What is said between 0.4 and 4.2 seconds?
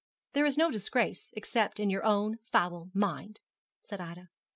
is no disgrace, except in your own foul mind,' said